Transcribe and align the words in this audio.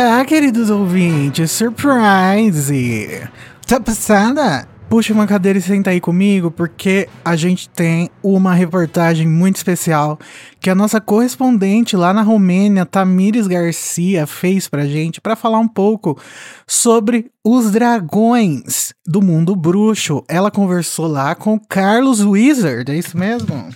Olá, 0.00 0.24
queridos 0.24 0.70
ouvintes, 0.70 1.50
surprise! 1.50 3.28
Tá 3.66 3.80
passada? 3.80 4.64
Puxa 4.88 5.12
uma 5.12 5.26
cadeira 5.26 5.58
e 5.58 5.60
senta 5.62 5.90
aí 5.90 6.00
comigo, 6.00 6.52
porque 6.52 7.08
a 7.24 7.34
gente 7.34 7.68
tem 7.68 8.08
uma 8.22 8.54
reportagem 8.54 9.26
muito 9.26 9.56
especial 9.56 10.16
que 10.60 10.70
a 10.70 10.74
nossa 10.74 11.00
correspondente 11.00 11.96
lá 11.96 12.14
na 12.14 12.22
Romênia, 12.22 12.86
Tamires 12.86 13.48
Garcia, 13.48 14.24
fez 14.24 14.68
pra 14.68 14.86
gente 14.86 15.20
para 15.20 15.34
falar 15.34 15.58
um 15.58 15.66
pouco 15.66 16.16
sobre 16.64 17.32
os 17.44 17.72
dragões 17.72 18.94
do 19.04 19.20
mundo 19.20 19.56
bruxo. 19.56 20.22
Ela 20.28 20.48
conversou 20.48 21.08
lá 21.08 21.34
com 21.34 21.58
Carlos 21.58 22.20
Wizard, 22.24 22.92
é 22.92 22.96
isso 22.96 23.18
mesmo? 23.18 23.68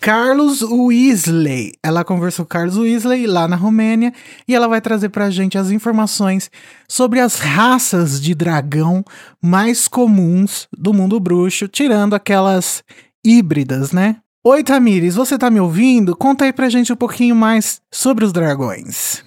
Carlos 0.00 0.62
Weasley. 0.62 1.72
Ela 1.82 2.04
conversou 2.04 2.44
com 2.44 2.50
Carlos 2.50 2.76
Weasley 2.76 3.26
lá 3.26 3.48
na 3.48 3.56
Romênia 3.56 4.12
e 4.46 4.54
ela 4.54 4.68
vai 4.68 4.80
trazer 4.80 5.08
pra 5.08 5.30
gente 5.30 5.58
as 5.58 5.70
informações 5.70 6.50
sobre 6.88 7.20
as 7.20 7.36
raças 7.36 8.20
de 8.20 8.34
dragão 8.34 9.04
mais 9.42 9.88
comuns 9.88 10.68
do 10.76 10.92
mundo 10.92 11.18
bruxo, 11.18 11.68
tirando 11.68 12.14
aquelas 12.14 12.82
híbridas, 13.24 13.92
né? 13.92 14.16
Oi, 14.44 14.62
Tamires, 14.62 15.14
você 15.14 15.36
tá 15.36 15.50
me 15.50 15.60
ouvindo? 15.60 16.16
Conta 16.16 16.44
aí 16.44 16.52
pra 16.52 16.70
gente 16.70 16.92
um 16.92 16.96
pouquinho 16.96 17.34
mais 17.34 17.80
sobre 17.92 18.24
os 18.24 18.32
dragões. 18.32 19.22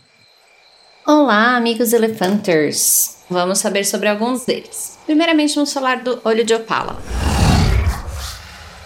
Olá, 1.06 1.58
amigos 1.58 1.94
elefanters! 1.94 3.18
Vamos 3.30 3.60
saber 3.60 3.86
sobre 3.86 4.08
alguns 4.08 4.46
deles. 4.46 4.98
Primeiramente, 5.06 5.56
vamos 5.56 5.72
falar 5.74 6.04
do 6.04 6.20
olho 6.24 6.44
de 6.44 6.54
opala. 6.54 6.98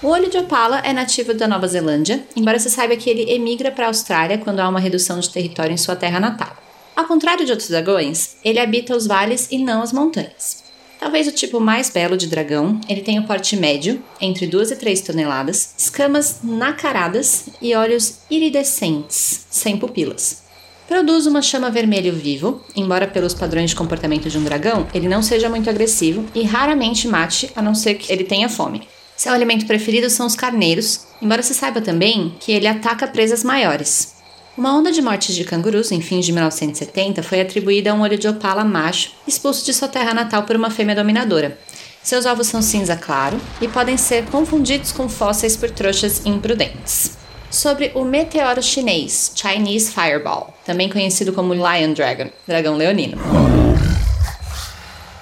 O 0.04 0.08
olho 0.08 0.30
de 0.30 0.38
opala 0.38 0.80
é 0.80 0.92
nativo 0.92 1.34
da 1.34 1.48
Nova 1.48 1.68
Zelândia, 1.68 2.22
embora 2.36 2.60
se 2.60 2.70
saiba 2.70 2.98
que 2.98 3.10
ele 3.10 3.32
emigra 3.32 3.72
para 3.72 3.86
a 3.86 3.88
Austrália 3.88 4.38
quando 4.38 4.60
há 4.60 4.68
uma 4.68 4.80
redução 4.80 5.20
de 5.20 5.30
território 5.30 5.74
em 5.74 5.78
sua 5.78 5.96
terra 5.96 6.20
natal. 6.20 6.56
Ao 6.96 7.06
contrário 7.06 7.46
de 7.46 7.52
outros 7.52 7.70
dragões, 7.70 8.36
ele 8.44 8.60
habita 8.60 8.96
os 8.96 9.08
vales 9.08 9.48
e 9.50 9.58
não 9.58 9.82
as 9.82 9.94
montanhas. 9.94 10.64
Talvez 11.00 11.28
o 11.28 11.32
tipo 11.32 11.60
mais 11.60 11.90
belo 11.90 12.18
de 12.18 12.28
dragão, 12.28 12.80
ele 12.90 13.02
tem 13.02 13.18
o 13.18 13.22
um 13.22 13.26
porte 13.26 13.56
médio, 13.56 14.04
entre 14.20 14.48
2 14.48 14.72
e 14.72 14.76
3 14.76 15.02
toneladas, 15.02 15.74
escamas 15.78 16.40
nacaradas 16.44 17.48
e 17.62 17.74
olhos 17.74 18.20
iridescentes, 18.30 19.46
sem 19.50 19.78
pupilas. 19.78 20.44
Produz 20.88 21.26
uma 21.26 21.42
chama 21.42 21.72
vermelho 21.72 22.14
vivo, 22.14 22.62
embora 22.76 23.08
pelos 23.08 23.34
padrões 23.34 23.72
de 23.72 23.76
comportamento 23.76 24.30
de 24.30 24.38
um 24.38 24.44
dragão, 24.44 24.88
ele 24.94 25.08
não 25.08 25.22
seja 25.22 25.50
muito 25.50 25.70
agressivo 25.70 26.26
e 26.36 26.44
raramente 26.44 27.08
mate, 27.08 27.52
a 27.56 27.62
não 27.62 27.74
ser 27.74 27.96
que 27.96 28.12
ele 28.12 28.24
tenha 28.24 28.50
fome. 28.50 28.88
Seu 29.16 29.34
alimento 29.34 29.66
preferido 29.66 30.10
são 30.10 30.26
os 30.26 30.36
carneiros, 30.36 31.08
embora 31.22 31.42
se 31.42 31.54
saiba 31.54 31.80
também 31.80 32.36
que 32.40 32.52
ele 32.52 32.68
ataca 32.68 33.08
presas 33.08 33.44
maiores. 33.44 34.16
Uma 34.58 34.74
onda 34.74 34.92
de 34.92 35.02
mortes 35.02 35.36
de 35.36 35.44
cangurus 35.44 35.92
em 35.92 36.02
fins 36.02 36.26
de 36.26 36.32
1970 36.32 37.22
foi 37.24 37.42
atribuída 37.42 37.92
a 37.92 37.94
um 37.94 38.02
olho 38.02 38.18
de 38.18 38.28
opala 38.28 38.64
macho 38.64 39.12
expulso 39.28 39.66
de 39.66 39.74
sua 39.74 39.88
terra 39.88 40.14
natal 40.14 40.44
por 40.44 40.56
uma 40.56 40.70
fêmea 40.70 40.96
dominadora. 40.96 41.58
Seus 42.02 42.26
ovos 42.26 42.48
são 42.48 42.62
cinza 42.62 42.96
claro 42.96 43.40
e 43.60 43.68
podem 43.68 43.98
ser 43.98 44.26
confundidos 44.26 44.92
com 44.92 45.10
fósseis 45.10 45.58
por 45.58 45.70
trouxas 45.72 46.26
imprudentes. 46.26 47.18
Sobre 47.50 47.92
o 47.96 48.04
meteoro 48.04 48.62
chinês, 48.62 49.32
Chinese 49.36 49.92
Fireball, 49.92 50.54
também 50.66 50.90
conhecido 50.90 51.34
como 51.34 51.54
Lion 51.54 51.94
Dragon, 51.94 52.30
dragão 52.48 52.76
leonino. 52.76 53.45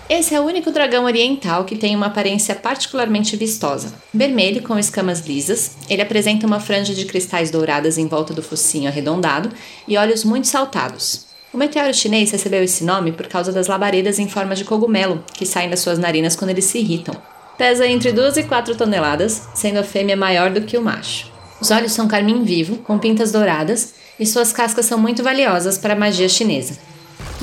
Esse 0.09 0.35
é 0.35 0.39
o 0.39 0.43
único 0.43 0.69
dragão 0.69 1.05
oriental 1.05 1.63
que 1.63 1.77
tem 1.77 1.95
uma 1.95 2.07
aparência 2.07 2.53
particularmente 2.53 3.37
vistosa. 3.37 3.93
Vermelho 4.13 4.61
com 4.61 4.77
escamas 4.77 5.21
lisas, 5.21 5.77
ele 5.89 6.01
apresenta 6.01 6.45
uma 6.45 6.59
franja 6.59 6.93
de 6.93 7.05
cristais 7.05 7.49
douradas 7.49 7.97
em 7.97 8.07
volta 8.07 8.33
do 8.33 8.43
focinho 8.43 8.89
arredondado 8.89 9.49
e 9.87 9.97
olhos 9.97 10.25
muito 10.25 10.47
saltados. 10.47 11.25
O 11.53 11.57
meteoro 11.57 11.93
chinês 11.93 12.31
recebeu 12.31 12.63
esse 12.63 12.83
nome 12.83 13.13
por 13.13 13.27
causa 13.27 13.51
das 13.51 13.67
labaredas 13.67 14.19
em 14.19 14.27
forma 14.27 14.55
de 14.55 14.65
cogumelo 14.65 15.23
que 15.33 15.45
saem 15.45 15.69
das 15.69 15.79
suas 15.79 15.97
narinas 15.97 16.35
quando 16.35 16.51
eles 16.51 16.65
se 16.65 16.79
irritam. 16.79 17.15
Pesa 17.57 17.87
entre 17.87 18.11
2 18.11 18.37
e 18.37 18.43
4 18.43 18.75
toneladas, 18.75 19.49
sendo 19.53 19.79
a 19.79 19.83
fêmea 19.83 20.17
maior 20.17 20.49
do 20.49 20.61
que 20.61 20.77
o 20.77 20.81
macho. 20.81 21.31
Os 21.61 21.71
olhos 21.71 21.93
são 21.93 22.07
carmim 22.07 22.43
vivo, 22.43 22.77
com 22.77 22.99
pintas 22.99 23.31
douradas, 23.31 23.93
e 24.19 24.25
suas 24.25 24.51
cascas 24.51 24.85
são 24.85 24.97
muito 24.97 25.23
valiosas 25.23 25.77
para 25.77 25.93
a 25.93 25.97
magia 25.97 26.27
chinesa. 26.27 26.77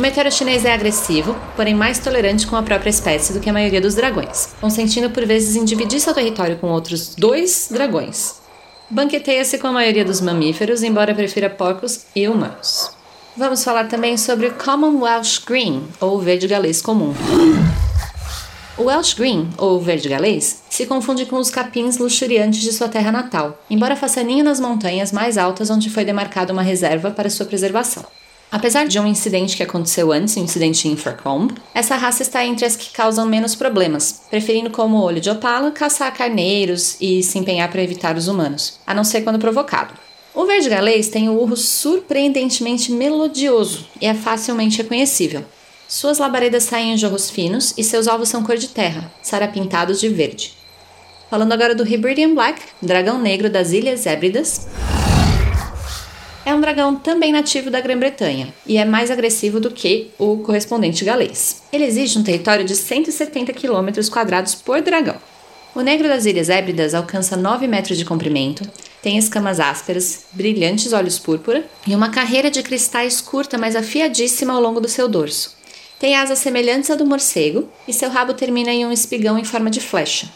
O 0.00 0.02
meteoro 0.02 0.32
chinês 0.32 0.64
é 0.64 0.72
agressivo, 0.72 1.36
porém 1.54 1.74
mais 1.74 1.98
tolerante 1.98 2.46
com 2.46 2.56
a 2.56 2.62
própria 2.62 2.88
espécie 2.88 3.34
do 3.34 3.38
que 3.38 3.50
a 3.50 3.52
maioria 3.52 3.82
dos 3.82 3.94
dragões, 3.94 4.54
consentindo 4.58 5.10
por 5.10 5.26
vezes 5.26 5.56
em 5.56 5.62
dividir 5.62 6.00
seu 6.00 6.14
território 6.14 6.56
com 6.56 6.68
outros 6.68 7.14
dois 7.14 7.68
dragões. 7.70 8.36
Banqueteia-se 8.88 9.58
com 9.58 9.66
a 9.66 9.72
maioria 9.72 10.02
dos 10.02 10.22
mamíferos, 10.22 10.82
embora 10.82 11.14
prefira 11.14 11.50
porcos 11.50 12.06
e 12.16 12.26
humanos. 12.26 12.90
Vamos 13.36 13.62
falar 13.62 13.88
também 13.88 14.16
sobre 14.16 14.46
o 14.46 14.54
Common 14.54 15.02
Welsh 15.02 15.38
Green, 15.46 15.82
ou 16.00 16.18
verde 16.18 16.48
galês 16.48 16.80
comum. 16.80 17.12
O 18.78 18.84
Welsh 18.84 19.12
Green, 19.12 19.50
ou 19.58 19.78
verde 19.78 20.08
galês, 20.08 20.62
se 20.70 20.86
confunde 20.86 21.26
com 21.26 21.36
os 21.36 21.50
capins 21.50 21.98
luxuriantes 21.98 22.62
de 22.62 22.72
sua 22.72 22.88
terra 22.88 23.12
natal, 23.12 23.62
embora 23.68 23.94
faça 23.94 24.22
ninho 24.22 24.44
nas 24.44 24.60
montanhas 24.60 25.12
mais 25.12 25.36
altas 25.36 25.68
onde 25.68 25.90
foi 25.90 26.06
demarcada 26.06 26.54
uma 26.54 26.62
reserva 26.62 27.10
para 27.10 27.28
sua 27.28 27.44
preservação. 27.44 28.02
Apesar 28.52 28.88
de 28.88 28.98
um 28.98 29.06
incidente 29.06 29.56
que 29.56 29.62
aconteceu 29.62 30.10
antes, 30.10 30.36
um 30.36 30.42
incidente 30.42 30.88
em 30.88 30.92
Invercombe, 30.92 31.54
essa 31.72 31.94
raça 31.94 32.22
está 32.22 32.44
entre 32.44 32.66
as 32.66 32.74
que 32.74 32.90
causam 32.90 33.24
menos 33.24 33.54
problemas, 33.54 34.22
preferindo 34.28 34.70
como 34.70 35.00
olho 35.00 35.20
de 35.20 35.30
opala 35.30 35.70
caçar 35.70 36.12
carneiros 36.12 36.96
e 37.00 37.22
se 37.22 37.38
empenhar 37.38 37.70
para 37.70 37.82
evitar 37.82 38.16
os 38.16 38.26
humanos, 38.26 38.80
a 38.84 38.92
não 38.92 39.04
ser 39.04 39.22
quando 39.22 39.38
provocado. 39.38 39.94
O 40.34 40.44
verde 40.46 40.68
galês 40.68 41.08
tem 41.08 41.28
o 41.28 41.40
urro 41.40 41.56
surpreendentemente 41.56 42.90
melodioso 42.90 43.86
e 44.00 44.06
é 44.06 44.14
facilmente 44.14 44.78
reconhecível. 44.78 45.44
Suas 45.86 46.18
labaredas 46.18 46.64
saem 46.64 46.94
em 46.94 46.98
jorros 46.98 47.30
finos 47.30 47.74
e 47.76 47.84
seus 47.84 48.08
ovos 48.08 48.28
são 48.28 48.42
cor 48.42 48.56
de 48.56 48.68
terra, 48.68 49.12
sarapintados 49.22 50.00
de 50.00 50.08
verde. 50.08 50.54
Falando 51.28 51.52
agora 51.52 51.74
do 51.74 51.86
Hebridean 51.86 52.34
Black, 52.34 52.60
dragão 52.82 53.20
negro 53.20 53.48
das 53.48 53.72
Ilhas 53.72 54.06
Hébridas, 54.06 54.66
é 56.44 56.54
um 56.54 56.60
dragão 56.60 56.96
também 56.96 57.32
nativo 57.32 57.70
da 57.70 57.80
Grã-Bretanha 57.80 58.52
e 58.66 58.78
é 58.78 58.84
mais 58.84 59.10
agressivo 59.10 59.60
do 59.60 59.70
que 59.70 60.10
o 60.18 60.38
correspondente 60.38 61.04
galês. 61.04 61.62
Ele 61.72 61.84
exige 61.84 62.18
um 62.18 62.22
território 62.22 62.64
de 62.64 62.74
170 62.74 63.52
km 63.52 63.88
quadrados 64.10 64.54
por 64.54 64.80
dragão. 64.80 65.16
O 65.74 65.82
negro 65.82 66.08
das 66.08 66.26
Ilhas 66.26 66.48
Hébridas 66.48 66.94
alcança 66.94 67.36
9 67.36 67.66
metros 67.68 67.96
de 67.96 68.04
comprimento, 68.04 68.68
tem 69.02 69.16
escamas 69.16 69.60
ásperas, 69.60 70.24
brilhantes 70.32 70.92
olhos 70.92 71.18
púrpura 71.18 71.64
e 71.86 71.94
uma 71.94 72.10
carreira 72.10 72.50
de 72.50 72.62
cristais 72.62 73.20
curta, 73.20 73.56
mas 73.56 73.76
afiadíssima 73.76 74.52
ao 74.52 74.60
longo 74.60 74.80
do 74.80 74.88
seu 74.88 75.08
dorso. 75.08 75.56
Tem 75.98 76.16
asas 76.16 76.38
semelhantes 76.38 76.90
à 76.90 76.96
do 76.96 77.06
morcego 77.06 77.68
e 77.86 77.92
seu 77.92 78.10
rabo 78.10 78.34
termina 78.34 78.70
em 78.70 78.84
um 78.84 78.92
espigão 78.92 79.38
em 79.38 79.44
forma 79.44 79.70
de 79.70 79.80
flecha. 79.80 80.28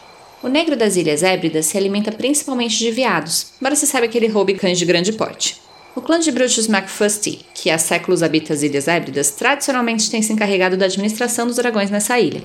O 0.43 0.49
negro 0.49 0.77
das 0.77 0.97
Ilhas 0.97 1.23
Hébridas 1.23 1.67
se 1.67 1.77
alimenta 1.77 2.13
principalmente 2.13 2.79
de 2.79 2.91
veados, 2.91 3.47
embora 3.59 3.75
se 3.75 3.87
saiba 3.87 4.07
que 4.09 4.17
ele 4.17 4.29
roube 4.29 4.55
cães 4.55 4.79
de 4.79 4.85
grande 4.85 5.13
porte. 5.13 5.64
O 5.97 6.03
clã 6.03 6.19
de 6.19 6.33
bruxos 6.33 6.67
MacFusty, 6.67 7.47
que 7.55 7.71
há 7.71 7.79
séculos 7.79 8.21
habita 8.21 8.53
as 8.53 8.65
Ilhas 8.65 8.89
Hébridas, 8.89 9.31
tradicionalmente 9.31 10.11
tem 10.11 10.21
se 10.21 10.33
encarregado 10.33 10.77
da 10.77 10.87
administração 10.87 11.47
dos 11.47 11.55
dragões 11.55 11.89
nessa 11.89 12.19
ilha. 12.19 12.43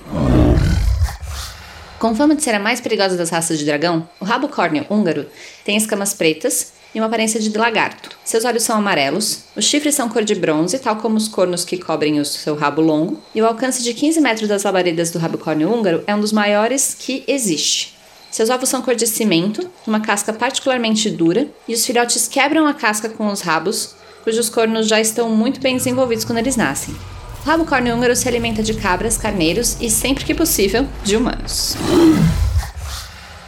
Com 1.98 2.16
fama 2.16 2.36
de 2.36 2.44
ser 2.44 2.54
a 2.54 2.60
mais 2.60 2.80
perigosa 2.80 3.18
das 3.18 3.32
raças 3.32 3.58
de 3.58 3.66
dragão, 3.66 4.08
o 4.20 4.24
rabo 4.24 4.48
córneo 4.48 4.86
húngaro 4.88 5.26
tem 5.66 5.76
escamas 5.76 6.14
pretas 6.14 6.74
e 6.94 7.00
uma 7.00 7.08
aparência 7.08 7.40
de 7.40 7.50
lagarto. 7.58 8.12
Seus 8.24 8.46
olhos 8.46 8.62
são 8.62 8.78
amarelos, 8.78 9.46
os 9.56 9.66
chifres 9.66 9.96
são 9.96 10.10
cor 10.10 10.24
de 10.24 10.36
bronze, 10.36 10.78
tal 10.78 10.98
como 10.98 11.18
os 11.18 11.28
cornos 11.28 11.66
que 11.66 11.78
cobrem 11.78 12.20
o 12.20 12.26
seu 12.26 12.56
rabo 12.56 12.82
longo, 12.82 13.20
e 13.34 13.42
o 13.42 13.48
alcance 13.48 13.82
de 13.82 13.96
15 13.96 14.22
metros 14.22 14.48
das 14.48 14.62
labaredas 14.62 15.10
do 15.10 15.18
rabo 15.18 15.40
córneo 15.40 15.74
húngaro 15.74 16.04
é 16.06 16.14
um 16.14 16.22
dos 16.22 16.32
maiores 16.32 16.96
que 16.98 17.24
existe. 17.28 17.99
Seus 18.32 18.50
ovos 18.50 18.70
são 18.70 18.82
cor 18.82 18.96
de 18.96 19.08
cimento, 19.08 19.70
uma 19.88 20.00
casca 20.00 20.32
particularmente 20.32 21.10
dura, 21.10 21.48
e 21.68 21.74
os 21.74 21.86
filhotes 21.86 22.28
quebram 22.28 22.68
a 22.68 22.74
casca 22.74 23.10
com 23.10 23.28
os 23.28 23.42
rabos, 23.42 23.96
cujos 24.24 24.50
cornos 24.50 24.88
já 24.88 25.00
estão 25.00 25.30
muito 25.30 25.60
bem 25.60 25.78
desenvolvidos 25.78 26.24
quando 26.24 26.38
eles 26.38 26.56
nascem. 26.56 26.96
O 27.42 27.48
rabo 27.48 27.66
córneo 27.66 27.96
húngaro 27.96 28.16
se 28.16 28.28
alimenta 28.28 28.62
de 28.62 28.74
cabras, 28.74 29.18
carneiros 29.18 29.78
e, 29.80 29.90
sempre 29.90 30.26
que 30.26 30.36
possível, 30.36 30.86
de 31.04 31.16
humanos. 31.16 31.76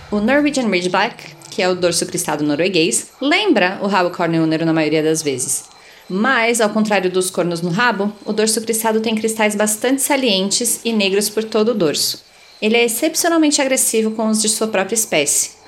O 0.10 0.20
Norwegian 0.20 0.68
Ridgeback, 0.68 1.36
que 1.50 1.62
é 1.62 1.70
o 1.70 1.76
dorso 1.76 2.06
cristado 2.06 2.44
norueguês, 2.44 3.12
lembra 3.22 3.80
o 3.82 3.88
rabo 3.88 4.10
córneo 4.10 4.44
húngaro 4.44 4.66
na 4.66 4.74
maioria 4.74 5.04
das 5.04 5.22
vezes. 5.22 5.66
Mas, 6.10 6.60
ao 6.60 6.70
contrário 6.70 7.12
dos 7.12 7.30
cornos 7.30 7.62
no 7.62 7.70
rabo, 7.70 8.12
o 8.26 8.34
dorso 8.34 8.60
cristado 8.62 9.00
tem 9.00 9.16
cristais 9.16 9.56
bastante 9.56 10.02
salientes 10.02 10.82
e 10.84 10.92
negros 10.92 11.30
por 11.30 11.44
todo 11.44 11.70
o 11.70 11.74
dorso. 11.74 12.31
Ele 12.62 12.78
é 12.78 12.86
excepcionalmente 12.86 13.62
agressivo 13.62 14.12
com 14.12 14.28
os 14.28 14.42
de 14.42 14.48
sua 14.48 14.68
própria 14.68 14.96
espécie. 14.96 15.62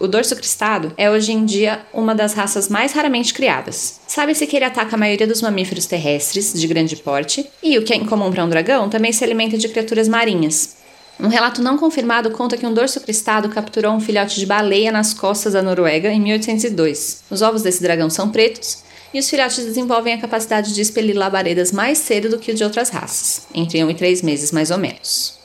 O 0.00 0.08
dorso 0.08 0.34
cristado 0.34 0.92
é 0.96 1.10
hoje 1.10 1.30
em 1.30 1.44
dia 1.44 1.82
uma 1.92 2.14
das 2.14 2.32
raças 2.32 2.68
mais 2.68 2.92
raramente 2.92 3.34
criadas. 3.34 4.00
Sabe-se 4.06 4.46
que 4.46 4.56
ele 4.56 4.64
ataca 4.64 4.96
a 4.96 4.98
maioria 4.98 5.26
dos 5.26 5.42
mamíferos 5.42 5.84
terrestres 5.84 6.54
de 6.54 6.66
grande 6.66 6.96
porte, 6.96 7.48
e 7.62 7.76
o 7.76 7.82
que 7.84 7.92
é 7.92 7.96
incomum 7.96 8.30
para 8.30 8.44
um 8.44 8.48
dragão 8.48 8.88
também 8.88 9.12
se 9.12 9.22
alimenta 9.22 9.58
de 9.58 9.68
criaturas 9.68 10.08
marinhas. 10.08 10.76
Um 11.20 11.28
relato 11.28 11.60
não 11.60 11.76
confirmado 11.76 12.30
conta 12.30 12.56
que 12.56 12.66
um 12.66 12.72
dorso 12.72 12.98
cristado 13.02 13.50
capturou 13.50 13.92
um 13.92 14.00
filhote 14.00 14.40
de 14.40 14.46
baleia 14.46 14.90
nas 14.90 15.12
costas 15.12 15.52
da 15.52 15.62
Noruega 15.62 16.10
em 16.10 16.18
1802. 16.18 17.24
Os 17.30 17.42
ovos 17.42 17.60
desse 17.60 17.82
dragão 17.82 18.08
são 18.08 18.30
pretos 18.30 18.78
e 19.12 19.18
os 19.18 19.28
filhotes 19.28 19.62
desenvolvem 19.62 20.14
a 20.14 20.18
capacidade 20.18 20.72
de 20.72 20.80
expelir 20.80 21.14
labaredas 21.14 21.72
mais 21.72 21.98
cedo 21.98 22.30
do 22.30 22.38
que 22.38 22.52
o 22.52 22.54
de 22.54 22.64
outras 22.64 22.88
raças, 22.88 23.46
entre 23.54 23.84
1 23.84 23.90
e 23.90 23.94
3 23.94 24.22
meses 24.22 24.50
mais 24.50 24.70
ou 24.70 24.78
menos. 24.78 25.39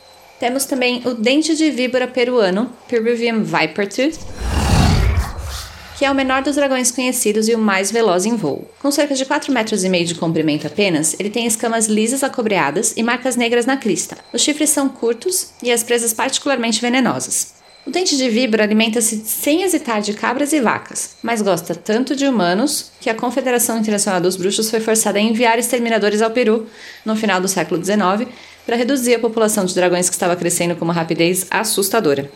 Temos 0.45 0.65
também 0.65 1.01
o 1.06 1.15
dente 1.15 1.56
de 1.56 1.71
víbora 1.71 2.07
peruano, 2.07 2.71
Peruvian 2.88 3.42
Viper 3.42 3.89
Tooth, 3.89 4.19
que 5.97 6.06
é 6.06 6.12
o 6.12 6.13
menor 6.13 6.44
dos 6.44 6.56
dragões 6.56 6.92
conhecidos 6.92 7.47
e 7.47 7.56
o 7.56 7.57
mais 7.57 7.89
veloz 7.89 8.27
em 8.27 8.36
voo. 8.36 8.69
Com 8.80 8.92
cerca 8.92 9.15
de 9.15 9.25
4,5 9.25 9.51
metros 9.51 9.83
e 9.83 9.89
meio 9.89 10.06
de 10.06 10.13
comprimento 10.13 10.68
apenas, 10.68 11.15
ele 11.19 11.31
tem 11.31 11.47
escamas 11.47 11.88
lisas 11.88 12.24
acobreadas 12.24 12.94
e 12.95 13.01
marcas 13.01 13.36
negras 13.36 13.65
na 13.65 13.75
crista. 13.75 14.19
Os 14.31 14.44
chifres 14.44 14.69
são 14.69 14.88
curtos 14.88 15.50
e 15.63 15.71
as 15.71 15.81
presas 15.81 16.13
particularmente 16.13 16.80
venenosas. 16.80 17.56
O 17.83 17.89
dente 17.89 18.15
de 18.15 18.30
víbora 18.30 18.63
alimenta-se 18.63 19.24
sem 19.25 19.63
hesitar 19.63 20.00
de 20.00 20.13
cabras 20.13 20.53
e 20.53 20.59
vacas, 20.59 21.18
mas 21.24 21.42
gosta 21.42 21.74
tanto 21.74 22.15
de 22.15 22.27
humanos 22.27 22.92
que 23.01 23.09
a 23.09 23.15
Confederação 23.15 23.80
Internacional 23.80 24.21
dos 24.21 24.36
Bruxos 24.36 24.69
foi 24.69 24.80
forçada 24.80 25.18
a 25.18 25.21
enviar 25.21 25.57
exterminadores 25.57 26.21
ao 26.21 26.30
Peru 26.30 26.68
no 27.03 27.15
final 27.15 27.42
do 27.42 27.47
século 27.47 27.83
XIX 27.83 28.27
para 28.65 28.75
reduzir 28.75 29.15
a 29.15 29.19
população 29.19 29.65
de 29.65 29.75
dragões 29.75 30.09
que 30.09 30.15
estava 30.15 30.35
crescendo 30.35 30.75
com 30.75 30.85
uma 30.85 30.94
rapidez 30.94 31.45
assustadora. 31.51 32.31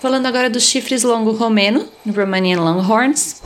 Falando 0.00 0.26
agora 0.26 0.50
dos 0.50 0.64
chifres 0.64 1.04
longo 1.04 1.32
romeno, 1.32 1.86
Romanian 2.06 2.60
Longhorns. 2.60 3.40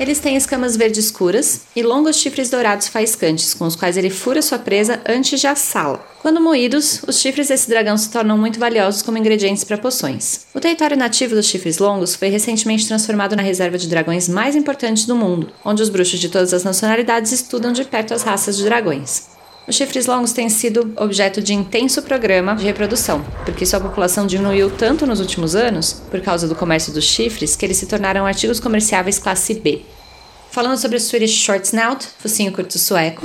Eles 0.00 0.20
têm 0.20 0.36
escamas 0.36 0.76
verde 0.76 1.00
escuras 1.00 1.62
e 1.74 1.82
longos 1.82 2.16
chifres 2.16 2.48
dourados 2.50 2.86
faiscantes, 2.86 3.52
com 3.52 3.64
os 3.64 3.74
quais 3.74 3.96
ele 3.96 4.10
fura 4.10 4.40
sua 4.40 4.58
presa 4.58 5.00
antes 5.08 5.40
de 5.40 5.46
assá-la. 5.48 5.98
Quando 6.22 6.40
moídos, 6.40 7.02
os 7.06 7.18
chifres 7.18 7.48
desse 7.48 7.68
dragão 7.68 7.96
se 7.96 8.08
tornam 8.08 8.38
muito 8.38 8.60
valiosos 8.60 9.02
como 9.02 9.18
ingredientes 9.18 9.64
para 9.64 9.76
poções. 9.76 10.46
O 10.54 10.60
território 10.60 10.96
nativo 10.96 11.34
dos 11.34 11.46
chifres 11.46 11.78
longos 11.78 12.14
foi 12.14 12.28
recentemente 12.28 12.86
transformado 12.86 13.34
na 13.34 13.42
reserva 13.42 13.76
de 13.76 13.88
dragões 13.88 14.28
mais 14.28 14.54
importante 14.54 15.06
do 15.06 15.16
mundo, 15.16 15.52
onde 15.64 15.82
os 15.82 15.88
bruxos 15.88 16.20
de 16.20 16.28
todas 16.28 16.54
as 16.54 16.62
nacionalidades 16.62 17.32
estudam 17.32 17.72
de 17.72 17.84
perto 17.84 18.14
as 18.14 18.22
raças 18.22 18.56
de 18.56 18.64
dragões. 18.64 19.37
Os 19.68 19.76
chifres 19.76 20.06
longos 20.06 20.32
têm 20.32 20.48
sido 20.48 20.94
objeto 20.96 21.42
de 21.42 21.52
intenso 21.52 22.00
programa 22.00 22.56
de 22.56 22.64
reprodução, 22.64 23.22
porque 23.44 23.66
sua 23.66 23.78
população 23.78 24.26
diminuiu 24.26 24.70
tanto 24.70 25.06
nos 25.06 25.20
últimos 25.20 25.54
anos, 25.54 25.92
por 26.10 26.22
causa 26.22 26.48
do 26.48 26.54
comércio 26.54 26.90
dos 26.90 27.04
chifres, 27.04 27.54
que 27.54 27.66
eles 27.66 27.76
se 27.76 27.84
tornaram 27.84 28.24
artigos 28.24 28.58
comerciáveis 28.58 29.18
classe 29.18 29.52
B. 29.52 29.82
Falando 30.50 30.78
sobre 30.78 30.96
o 30.96 31.00
Swedish 31.00 31.34
Short 31.34 31.66
Snout, 31.66 32.08
focinho 32.18 32.50
curto 32.50 32.78
sueco. 32.78 33.20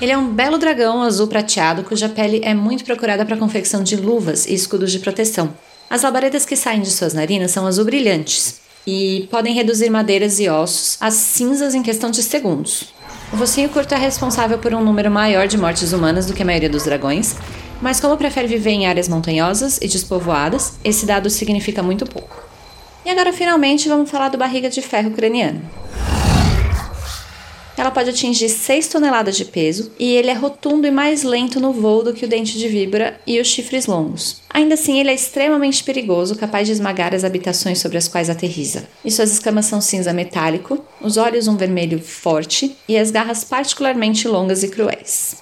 Ele 0.00 0.12
é 0.12 0.16
um 0.16 0.32
belo 0.32 0.56
dragão 0.56 1.02
azul 1.02 1.26
prateado 1.26 1.84
cuja 1.84 2.08
pele 2.08 2.40
é 2.42 2.54
muito 2.54 2.82
procurada 2.82 3.26
para 3.26 3.34
a 3.34 3.38
confecção 3.38 3.82
de 3.82 3.94
luvas 3.94 4.46
e 4.46 4.54
escudos 4.54 4.90
de 4.90 5.00
proteção. 5.00 5.52
As 5.90 6.00
labaredas 6.00 6.46
que 6.46 6.56
saem 6.56 6.80
de 6.80 6.90
suas 6.90 7.12
narinas 7.12 7.50
são 7.50 7.66
azul 7.66 7.84
brilhantes 7.84 8.60
e 8.86 9.28
podem 9.30 9.52
reduzir 9.52 9.90
madeiras 9.90 10.40
e 10.40 10.48
ossos 10.48 10.96
às 10.98 11.12
cinzas 11.12 11.74
em 11.74 11.82
questão 11.82 12.10
de 12.10 12.22
segundos. 12.22 12.96
O 13.30 13.36
focinho 13.36 13.68
curto 13.68 13.94
é 13.94 13.98
responsável 13.98 14.58
por 14.58 14.72
um 14.72 14.82
número 14.82 15.10
maior 15.10 15.46
de 15.46 15.58
mortes 15.58 15.92
humanas 15.92 16.24
do 16.24 16.32
que 16.32 16.42
a 16.42 16.46
maioria 16.46 16.70
dos 16.70 16.84
dragões, 16.84 17.36
mas 17.80 18.00
como 18.00 18.16
prefere 18.16 18.48
viver 18.48 18.70
em 18.70 18.86
áreas 18.86 19.06
montanhosas 19.06 19.78
e 19.82 19.86
despovoadas, 19.86 20.78
esse 20.82 21.04
dado 21.04 21.28
significa 21.28 21.82
muito 21.82 22.06
pouco. 22.06 22.42
E 23.04 23.10
agora 23.10 23.32
finalmente 23.32 23.88
vamos 23.88 24.10
falar 24.10 24.30
do 24.30 24.38
barriga 24.38 24.70
de 24.70 24.80
ferro 24.80 25.10
craniano. 25.10 25.60
Ela 27.78 27.92
pode 27.92 28.10
atingir 28.10 28.48
6 28.48 28.88
toneladas 28.88 29.36
de 29.36 29.44
peso 29.44 29.92
e 30.00 30.16
ele 30.16 30.30
é 30.30 30.34
rotundo 30.34 30.84
e 30.84 30.90
mais 30.90 31.22
lento 31.22 31.60
no 31.60 31.72
voo 31.72 32.02
do 32.02 32.12
que 32.12 32.24
o 32.24 32.28
dente 32.28 32.58
de 32.58 32.66
víbora 32.66 33.20
e 33.24 33.40
os 33.40 33.46
chifres 33.46 33.86
longos. 33.86 34.42
Ainda 34.50 34.74
assim, 34.74 34.98
ele 34.98 35.10
é 35.10 35.14
extremamente 35.14 35.84
perigoso, 35.84 36.34
capaz 36.34 36.66
de 36.66 36.72
esmagar 36.72 37.14
as 37.14 37.22
habitações 37.22 37.78
sobre 37.78 37.96
as 37.96 38.08
quais 38.08 38.28
aterriza. 38.28 38.88
E 39.04 39.12
suas 39.12 39.30
escamas 39.30 39.66
são 39.66 39.80
cinza 39.80 40.12
metálico, 40.12 40.84
os 41.00 41.16
olhos 41.16 41.46
um 41.46 41.56
vermelho 41.56 42.00
forte 42.00 42.76
e 42.88 42.98
as 42.98 43.12
garras 43.12 43.44
particularmente 43.44 44.26
longas 44.26 44.64
e 44.64 44.68
cruéis. 44.68 45.36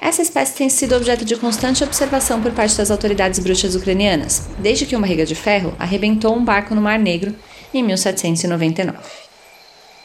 Essa 0.00 0.22
espécie 0.22 0.56
tem 0.56 0.68
sido 0.68 0.96
objeto 0.96 1.24
de 1.24 1.36
constante 1.36 1.84
observação 1.84 2.42
por 2.42 2.50
parte 2.50 2.76
das 2.76 2.90
autoridades 2.90 3.38
bruxas 3.38 3.76
ucranianas, 3.76 4.48
desde 4.58 4.86
que 4.86 4.96
uma 4.96 5.06
riga 5.06 5.24
de 5.24 5.36
ferro 5.36 5.72
arrebentou 5.78 6.34
um 6.34 6.44
barco 6.44 6.74
no 6.74 6.82
Mar 6.82 6.98
Negro 6.98 7.32
em 7.72 7.82
1799. 7.84 8.98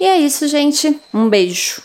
E 0.02 0.04
é 0.04 0.18
isso, 0.18 0.48
gente. 0.48 1.00
Um 1.14 1.30
beijo. 1.30 1.80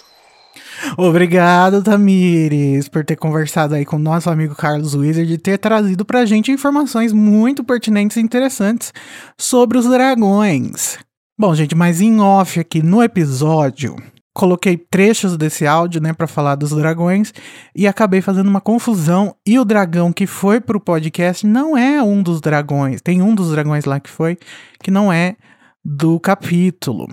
Obrigado, 0.96 1.82
Tamires, 1.82 2.88
por 2.88 3.04
ter 3.04 3.14
conversado 3.14 3.74
aí 3.74 3.84
com 3.84 3.96
o 3.96 3.98
nosso 3.98 4.30
amigo 4.30 4.54
Carlos 4.54 4.94
Wizard 4.94 5.30
e 5.30 5.36
ter 5.36 5.58
trazido 5.58 6.02
pra 6.02 6.24
gente 6.24 6.50
informações 6.50 7.12
muito 7.12 7.62
pertinentes 7.62 8.16
e 8.16 8.22
interessantes 8.22 8.90
sobre 9.36 9.76
os 9.76 9.84
dragões. 9.84 10.96
Bom, 11.38 11.54
gente, 11.54 11.74
mas 11.74 12.00
em 12.00 12.18
off 12.18 12.58
aqui 12.58 12.82
no 12.82 13.02
episódio, 13.02 13.94
coloquei 14.32 14.78
trechos 14.78 15.36
desse 15.36 15.66
áudio, 15.66 16.00
né, 16.00 16.14
para 16.14 16.26
falar 16.26 16.54
dos 16.54 16.70
dragões 16.70 17.34
e 17.74 17.86
acabei 17.86 18.22
fazendo 18.22 18.48
uma 18.48 18.62
confusão. 18.62 19.36
E 19.46 19.58
o 19.58 19.64
dragão 19.64 20.10
que 20.10 20.26
foi 20.26 20.58
pro 20.58 20.80
podcast 20.80 21.46
não 21.46 21.76
é 21.76 22.02
um 22.02 22.22
dos 22.22 22.40
dragões. 22.40 23.02
Tem 23.02 23.20
um 23.20 23.34
dos 23.34 23.50
dragões 23.50 23.84
lá 23.84 24.00
que 24.00 24.08
foi 24.08 24.38
que 24.82 24.90
não 24.90 25.12
é 25.12 25.36
do 25.84 26.18
capítulo. 26.18 27.06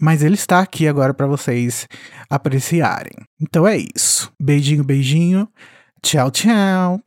Mas 0.00 0.22
ele 0.22 0.34
está 0.34 0.60
aqui 0.60 0.86
agora 0.86 1.12
para 1.12 1.26
vocês 1.26 1.88
apreciarem. 2.30 3.14
Então 3.40 3.66
é 3.66 3.76
isso. 3.76 4.32
Beijinho, 4.40 4.84
beijinho. 4.84 5.48
Tchau, 6.02 6.30
tchau. 6.30 7.00